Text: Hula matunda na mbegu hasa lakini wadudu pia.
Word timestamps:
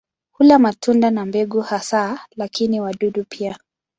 Hula 0.31 0.59
matunda 0.59 1.11
na 1.11 1.25
mbegu 1.25 1.61
hasa 1.61 2.19
lakini 2.35 2.81
wadudu 2.81 3.25
pia. 3.29 3.57